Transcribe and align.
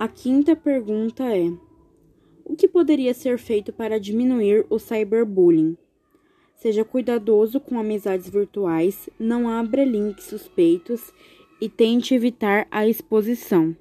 A 0.00 0.06
quinta 0.06 0.54
pergunta 0.54 1.24
é: 1.24 1.52
o 2.44 2.54
que 2.54 2.68
poderia 2.68 3.12
ser 3.12 3.36
feito 3.36 3.72
para 3.72 3.98
diminuir 3.98 4.64
o 4.70 4.78
cyberbullying? 4.78 5.76
Seja 6.54 6.84
cuidadoso 6.84 7.58
com 7.58 7.80
amizades 7.80 8.28
virtuais, 8.28 9.10
não 9.18 9.48
abra 9.48 9.84
links 9.84 10.26
suspeitos 10.26 11.12
e 11.60 11.68
tente 11.68 12.14
evitar 12.14 12.68
a 12.70 12.86
exposição. 12.86 13.76